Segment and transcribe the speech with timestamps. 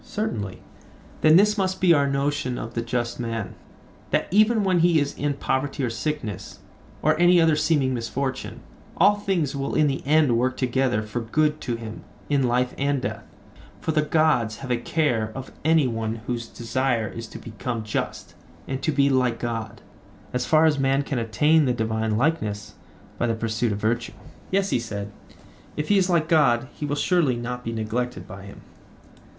[0.03, 0.63] Certainly.
[1.21, 3.53] Then this must be our notion of the just man,
[4.09, 6.57] that even when he is in poverty or sickness,
[7.03, 8.61] or any other seeming misfortune,
[8.97, 13.03] all things will in the end work together for good to him in life and
[13.03, 13.21] death:
[13.79, 18.33] for the gods have a care of any one whose desire is to become just
[18.67, 19.83] and to be like God,
[20.33, 22.73] as far as man can attain the divine likeness,
[23.19, 24.13] by the pursuit of virtue?
[24.49, 25.11] Yes, he said;
[25.77, 28.61] if he is like God he will surely not be neglected by him.